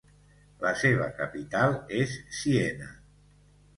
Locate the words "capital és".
1.19-2.17